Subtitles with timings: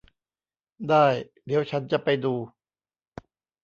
[0.89, 1.05] ได้
[1.45, 2.35] เดี๋ยวฉันจะไปดู